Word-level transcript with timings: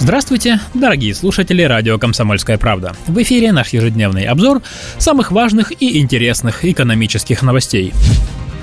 Здравствуйте, 0.00 0.60
дорогие 0.72 1.14
слушатели 1.14 1.60
радио 1.60 1.98
«Комсомольская 1.98 2.56
правда». 2.56 2.96
В 3.06 3.20
эфире 3.22 3.52
наш 3.52 3.68
ежедневный 3.74 4.24
обзор 4.24 4.62
самых 4.96 5.30
важных 5.30 5.72
и 5.78 6.00
интересных 6.00 6.64
экономических 6.64 7.42
новостей. 7.42 7.92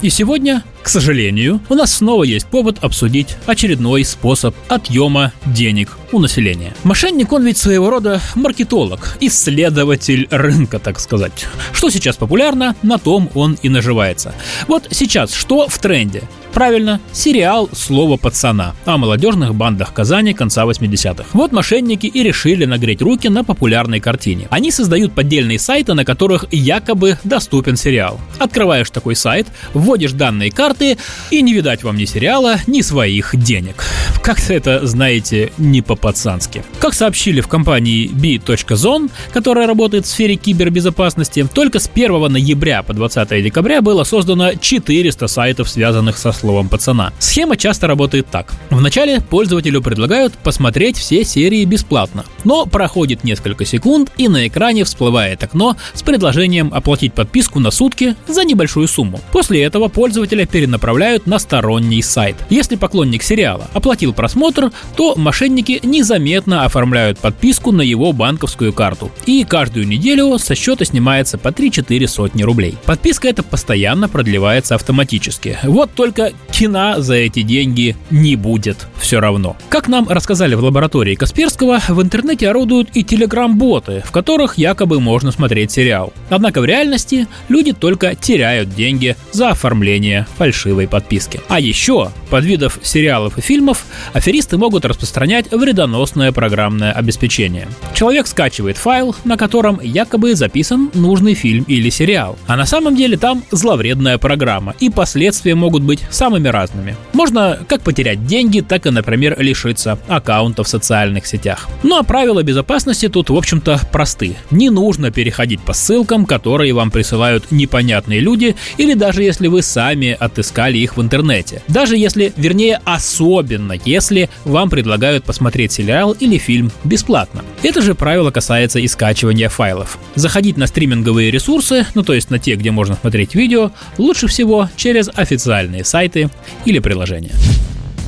И 0.01 0.09
сегодня, 0.09 0.63
к 0.81 0.89
сожалению, 0.89 1.61
у 1.69 1.75
нас 1.75 1.93
снова 1.93 2.23
есть 2.23 2.47
повод 2.47 2.79
обсудить 2.81 3.37
очередной 3.45 4.03
способ 4.03 4.55
отъема 4.67 5.31
денег 5.45 5.97
у 6.11 6.17
населения. 6.17 6.73
Мошенник, 6.83 7.31
он 7.31 7.45
ведь 7.45 7.57
своего 7.59 7.91
рода 7.91 8.19
маркетолог, 8.33 9.15
исследователь 9.21 10.27
рынка, 10.31 10.79
так 10.79 10.99
сказать. 10.99 11.45
Что 11.71 11.91
сейчас 11.91 12.15
популярно, 12.15 12.75
на 12.81 12.97
том 12.97 13.29
он 13.35 13.59
и 13.61 13.69
наживается. 13.69 14.33
Вот 14.67 14.87
сейчас 14.89 15.33
что 15.33 15.67
в 15.67 15.77
тренде? 15.77 16.23
Правильно, 16.57 16.99
сериал 17.13 17.69
«Слово 17.71 18.17
пацана» 18.17 18.73
о 18.83 18.97
молодежных 18.97 19.53
бандах 19.53 19.93
Казани 19.93 20.33
конца 20.33 20.65
80-х. 20.65 21.25
Вот 21.33 21.51
мошенники 21.51 22.07
и 22.07 22.23
решили 22.23 22.65
нагреть 22.65 22.99
руки 22.99 23.27
на 23.27 23.43
популярной 23.43 23.99
картине. 23.99 24.47
Они 24.49 24.71
создают 24.71 25.13
поддельные 25.13 25.59
сайты, 25.59 25.93
на 25.93 26.03
которых 26.03 26.45
якобы 26.49 27.19
доступен 27.23 27.77
сериал. 27.77 28.19
Открываешь 28.39 28.89
такой 28.89 29.15
сайт, 29.15 29.45
вводишь 29.75 30.13
данные 30.13 30.49
карты, 30.49 30.97
и 31.29 31.43
не 31.43 31.53
видать 31.53 31.83
вам 31.83 31.95
ни 31.95 32.05
сериала, 32.05 32.55
ни 32.65 32.81
своих 32.81 33.35
денег. 33.35 33.83
Как-то 34.27 34.53
это, 34.53 34.85
знаете, 34.85 35.53
не 35.57 35.81
по-пацански. 35.81 36.61
Как 36.79 36.93
сообщили 36.93 37.39
в 37.39 37.47
компании 37.47 38.09
B.Zone, 38.11 39.09
которая 39.31 39.67
работает 39.67 40.05
в 40.05 40.09
сфере 40.09 40.35
кибербезопасности, 40.35 41.47
только 41.53 41.79
с 41.79 41.89
1 41.89 42.33
ноября 42.33 42.83
по 42.83 42.93
20 42.93 43.41
декабря 43.41 43.81
было 43.81 44.03
создано 44.03 44.55
400 44.55 45.27
сайтов, 45.27 45.69
связанных 45.69 46.17
со 46.17 46.33
словом 46.33 46.67
пацана. 46.67 47.13
Схема 47.19 47.55
часто 47.55 47.87
работает 47.87 48.27
так. 48.29 48.51
Вначале 48.69 49.21
пользователю 49.21 49.81
предлагают 49.81 50.33
посмотреть 50.33 50.97
все 50.97 51.23
серии 51.23 51.63
бесплатно, 51.63 52.25
но 52.43 52.65
проходит 52.65 53.23
несколько 53.23 53.63
секунд 53.63 54.11
и 54.17 54.27
на 54.27 54.45
экране 54.45 54.83
всплывает 54.83 55.41
окно 55.41 55.77
с 55.93 56.01
предложением 56.01 56.73
оплатить 56.73 57.13
подписку 57.13 57.61
на 57.61 57.71
сутки 57.71 58.17
за 58.27 58.43
небольшую 58.43 58.89
сумму. 58.89 59.21
После 59.31 59.63
этого 59.63 59.87
пользователя 59.87 60.45
перенаправляют 60.45 61.27
на 61.27 61.39
сторонний 61.39 62.03
сайт. 62.03 62.35
Если 62.49 62.75
поклонник 62.75 63.23
сериала 63.23 63.69
оплатил 63.73 64.16
просмотр, 64.17 64.71
то 64.97 65.15
мошенники 65.15 65.79
незаметно 65.83 66.65
оформляют 66.65 67.19
подписку 67.19 67.71
на 67.71 67.81
его 67.81 68.11
банковскую 68.11 68.73
карту. 68.73 69.09
И 69.25 69.45
каждую 69.45 69.87
неделю 69.87 70.37
со 70.39 70.55
счета 70.55 70.83
снимается 70.83 71.37
по 71.37 71.49
3-4 71.49 72.07
сотни 72.07 72.43
рублей. 72.43 72.75
Подписка 72.85 73.29
эта 73.29 73.43
постоянно 73.43 74.09
продлевается 74.09 74.75
автоматически. 74.75 75.57
Вот 75.63 75.91
только 75.93 76.33
кино 76.51 76.95
за 76.97 77.15
эти 77.15 77.43
деньги 77.43 77.95
не 78.11 78.35
будет 78.35 78.87
все 78.97 79.19
равно. 79.19 79.55
Как 79.69 79.87
нам 79.87 80.09
рассказали 80.09 80.55
в 80.55 80.63
лаборатории 80.63 81.15
Касперского, 81.15 81.79
в 81.87 82.01
интернете 82.01 82.49
орудуют 82.49 82.89
и 82.93 83.03
телеграм-боты, 83.03 84.03
в 84.05 84.11
которых 84.11 84.57
якобы 84.57 84.99
можно 84.99 85.31
смотреть 85.31 85.71
сериал. 85.71 86.11
Однако 86.29 86.61
в 86.61 86.65
реальности 86.65 87.27
люди 87.47 87.71
только 87.71 88.15
теряют 88.15 88.73
деньги 88.73 89.15
за 89.31 89.49
оформление 89.49 90.25
фальшивой 90.37 90.87
подписки. 90.87 91.39
А 91.47 91.59
еще, 91.59 92.11
под 92.29 92.43
видов 92.43 92.79
сериалов 92.81 93.37
и 93.37 93.41
фильмов, 93.41 93.85
аферисты 94.13 94.57
могут 94.57 94.85
распространять 94.85 95.51
вредоносное 95.51 96.31
программное 96.31 96.91
обеспечение. 96.91 97.67
Человек 97.93 98.27
скачивает 98.27 98.77
файл, 98.77 99.15
на 99.25 99.37
котором 99.37 99.79
якобы 99.81 100.35
записан 100.35 100.89
нужный 100.93 101.33
фильм 101.33 101.63
или 101.67 101.89
сериал. 101.89 102.37
А 102.47 102.55
на 102.55 102.65
самом 102.65 102.95
деле 102.95 103.17
там 103.17 103.43
зловредная 103.51 104.17
программа, 104.17 104.75
и 104.79 104.89
последствия 104.89 105.55
могут 105.55 105.83
быть 105.83 105.99
самыми 106.09 106.47
разными. 106.47 106.95
Можно 107.13 107.59
как 107.67 107.81
потерять 107.81 108.25
деньги, 108.25 108.61
так 108.61 108.85
и, 108.85 108.89
например, 108.89 109.35
лишиться 109.39 109.99
аккаунта 110.07 110.63
в 110.63 110.67
социальных 110.67 111.27
сетях. 111.27 111.67
Ну 111.83 111.97
а 111.97 112.03
правила 112.03 112.43
безопасности 112.43 113.09
тут, 113.09 113.29
в 113.29 113.35
общем-то, 113.35 113.81
просты. 113.91 114.35
Не 114.51 114.69
нужно 114.69 115.11
переходить 115.11 115.61
по 115.61 115.73
ссылкам, 115.73 116.25
которые 116.25 116.73
вам 116.73 116.91
присылают 116.91 117.51
непонятные 117.51 118.19
люди, 118.19 118.55
или 118.77 118.93
даже 118.93 119.23
если 119.23 119.47
вы 119.47 119.61
сами 119.61 120.15
отыскали 120.19 120.77
их 120.77 120.97
в 120.97 121.01
интернете. 121.01 121.61
Даже 121.67 121.97
если, 121.97 122.33
вернее, 122.37 122.79
особенно 122.85 123.73
если 123.73 123.96
вам 124.45 124.69
предлагают 124.69 125.23
посмотреть 125.23 125.71
сериал 125.71 126.11
или 126.11 126.37
фильм 126.37 126.71
бесплатно. 126.83 127.43
Это 127.63 127.81
же 127.81 127.95
правило 127.95 128.31
касается 128.31 128.79
и 128.79 128.87
скачивания 128.87 129.49
файлов. 129.49 129.97
Заходить 130.15 130.57
на 130.57 130.67
стриминговые 130.67 131.31
ресурсы, 131.31 131.85
ну 131.95 132.03
то 132.03 132.13
есть 132.13 132.29
на 132.29 132.39
те, 132.39 132.55
где 132.55 132.71
можно 132.71 132.95
смотреть 132.95 133.35
видео, 133.35 133.71
лучше 133.97 134.27
всего 134.27 134.69
через 134.75 135.09
официальные 135.13 135.83
сайты 135.83 136.29
или 136.65 136.79
приложения. 136.79 137.31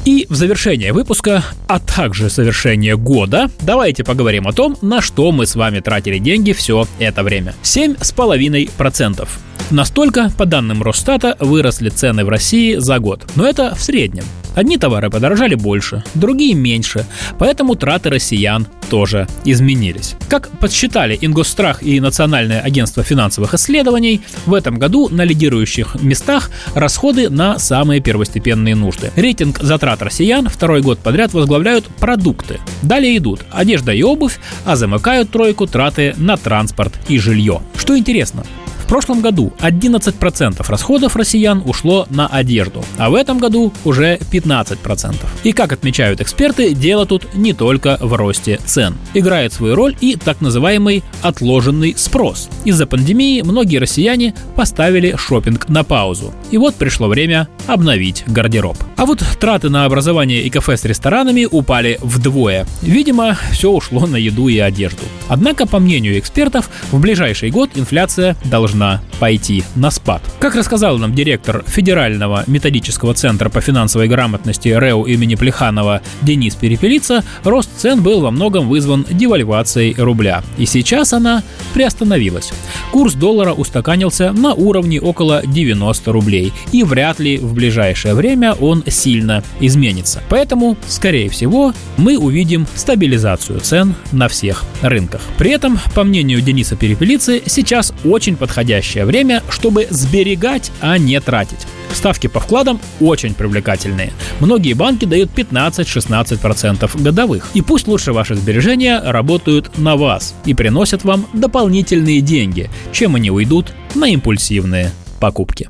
И 0.06 0.26
в 0.30 0.36
завершение 0.36 0.94
выпуска, 0.94 1.44
а 1.68 1.80
также 1.80 2.30
завершение 2.30 2.98
года, 2.98 3.52
давайте 3.62 4.04
поговорим 4.04 4.48
о 4.48 4.54
том, 4.54 4.78
на 4.82 5.02
что 5.02 5.32
мы 5.32 5.46
с 5.46 5.56
вами 5.56 5.82
тратили 5.82 6.18
деньги 6.18 6.54
все 6.54 6.88
это 7.00 7.22
время. 7.22 7.54
7,5%. 7.64 9.28
Настолько, 9.72 10.32
по 10.38 10.46
данным 10.46 10.82
Росстата, 10.82 11.36
выросли 11.40 11.90
цены 11.90 12.26
в 12.26 12.30
России 12.30 12.76
за 12.76 12.98
год. 13.00 13.28
Но 13.36 13.48
это 13.48 13.76
в 13.76 13.82
среднем. 13.84 14.24
Одни 14.56 14.78
товары 14.78 15.10
подорожали 15.10 15.56
больше, 15.56 16.04
другие 16.16 16.54
меньше, 16.54 17.06
поэтому 17.38 17.76
траты 17.76 18.10
россиян 18.10 18.68
тоже 18.90 19.28
изменились. 19.46 20.16
Как 20.28 20.50
подсчитали 20.60 21.18
Ингосстрах 21.22 21.84
и 21.84 22.00
Национальное 22.00 22.60
агентство 22.60 23.04
финансовых 23.04 23.54
исследований, 23.54 24.22
в 24.46 24.54
этом 24.54 24.80
году 24.80 25.10
на 25.10 25.24
лидирующих 25.24 26.02
местах 26.02 26.50
расходы 26.76 27.30
на 27.30 27.60
самые 27.60 28.02
первостепенные 28.02 28.76
нужды. 28.76 29.12
Рейтинг 29.16 29.60
затрат 29.60 30.02
россиян 30.02 30.50
второй 30.50 30.82
год 30.82 31.00
подряд 31.00 31.34
возглавляют 31.34 31.86
продукты. 31.86 32.60
Далее 32.82 33.18
идут 33.18 33.42
одежда 33.52 33.94
и 33.94 34.02
обувь, 34.02 34.40
а 34.66 34.76
замыкают 34.76 35.30
тройку 35.30 35.68
траты 35.68 36.16
на 36.18 36.38
транспорт 36.38 36.94
и 37.08 37.20
жилье. 37.20 37.62
Что 37.78 37.98
интересно, 37.98 38.44
прошлом 38.90 39.22
году 39.22 39.54
11% 39.60 40.66
расходов 40.68 41.16
россиян 41.16 41.62
ушло 41.64 42.08
на 42.10 42.26
одежду, 42.26 42.84
а 42.98 43.12
в 43.12 43.16
этом 43.16 43.38
году 43.38 43.72
уже 43.86 44.18
15%. 44.32 45.16
И 45.44 45.52
как 45.52 45.72
отмечают 45.72 46.22
эксперты, 46.22 46.74
дело 46.74 47.06
тут 47.06 47.36
не 47.36 47.54
только 47.54 47.98
в 48.02 48.14
росте 48.16 48.60
цен. 48.66 48.98
Играет 49.14 49.54
свою 49.54 49.76
роль 49.76 49.96
и 50.02 50.16
так 50.16 50.42
называемый 50.42 51.04
отложенный 51.22 51.94
спрос. 51.96 52.50
Из-за 52.66 52.88
пандемии 52.88 53.42
многие 53.44 53.78
россияне 53.78 54.34
поставили 54.56 55.16
шопинг 55.16 55.70
на 55.70 55.84
паузу. 55.84 56.34
И 56.50 56.58
вот 56.58 56.74
пришло 56.74 57.08
время 57.08 57.48
обновить 57.68 58.24
гардероб. 58.26 58.78
А 59.00 59.06
вот 59.06 59.24
траты 59.40 59.70
на 59.70 59.86
образование 59.86 60.44
и 60.44 60.50
кафе 60.50 60.76
с 60.76 60.84
ресторанами 60.84 61.48
упали 61.50 61.98
вдвое. 62.02 62.68
Видимо, 62.82 63.38
все 63.54 63.72
ушло 63.72 64.06
на 64.06 64.18
еду 64.18 64.50
и 64.50 64.58
одежду. 64.60 65.04
Однако, 65.30 65.66
по 65.66 65.80
мнению 65.80 66.20
экспертов, 66.20 66.70
в 66.92 67.00
ближайший 67.00 67.50
год 67.50 67.70
инфляция 67.76 68.36
должна 68.44 69.02
пойти 69.22 69.64
на 69.76 69.90
спад. 69.90 70.22
Как 70.40 70.54
рассказал 70.54 70.98
нам 70.98 71.16
директор 71.16 71.64
Федерального 71.66 72.44
методического 72.48 73.14
центра 73.14 73.48
по 73.48 73.62
финансовой 73.62 74.10
грамотности 74.10 74.68
РЭУ 74.68 75.06
имени 75.06 75.36
Плеханова 75.36 76.02
Денис 76.22 76.56
Перепелица, 76.56 77.24
рост 77.46 77.70
цен 77.78 78.02
был 78.04 78.20
во 78.20 78.32
многом 78.32 78.68
вызван 78.68 79.06
девальвацией 79.10 79.96
рубля. 79.98 80.44
И 80.58 80.66
сейчас 80.66 81.14
она 81.14 81.44
приостановилась. 81.74 82.52
Курс 82.92 83.14
доллара 83.14 83.54
устаканился 83.54 84.34
на 84.34 84.54
уровне 84.54 85.00
около 85.00 85.42
90 85.46 86.12
рублей, 86.12 86.52
и 86.74 86.84
вряд 86.84 87.20
ли 87.20 87.38
в 87.38 87.54
ближайшее 87.54 88.14
время 88.14 88.54
он 88.56 88.84
сильно 88.90 89.44
изменится. 89.60 90.22
Поэтому, 90.30 90.78
скорее 90.88 91.30
всего, 91.30 91.74
мы 91.98 92.18
увидим 92.18 92.68
стабилизацию 92.76 93.60
цен 93.60 93.96
на 94.12 94.28
всех 94.28 94.64
рынках. 94.82 95.22
При 95.38 95.52
этом, 95.52 95.80
по 95.96 96.04
мнению 96.04 96.42
Дениса 96.42 96.76
Перепелицы, 96.76 97.42
сейчас 97.46 97.94
очень 98.04 98.36
подходящее 98.36 99.06
время, 99.06 99.44
чтобы 99.50 99.88
сберегать, 99.90 100.72
а 100.82 100.98
не 100.98 101.20
тратить. 101.20 101.68
Ставки 101.94 102.28
по 102.28 102.40
вкладам 102.40 102.80
очень 103.00 103.34
привлекательные. 103.34 104.14
Многие 104.40 104.74
банки 104.74 105.06
дают 105.06 105.32
15-16% 105.36 107.02
годовых. 107.02 107.50
И 107.54 107.62
пусть 107.62 107.88
лучше 107.88 108.14
ваши 108.14 108.36
сбережения 108.36 109.00
работают 109.00 109.78
на 109.78 109.96
вас 109.96 110.36
и 110.46 110.54
приносят 110.54 111.04
вам 111.04 111.28
дополнительные 111.34 112.22
деньги, 112.22 112.70
чем 112.92 113.16
они 113.16 113.32
уйдут 113.32 113.74
на 113.96 114.06
импульсивные 114.06 114.92
покупки. 115.20 115.70